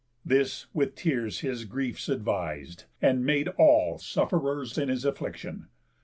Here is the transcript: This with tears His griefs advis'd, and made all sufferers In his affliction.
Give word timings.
This 0.25 0.65
with 0.73 0.95
tears 0.95 1.41
His 1.41 1.63
griefs 1.63 2.09
advis'd, 2.09 2.85
and 3.03 3.23
made 3.23 3.49
all 3.49 3.99
sufferers 3.99 4.75
In 4.79 4.89
his 4.89 5.05
affliction. 5.05 5.67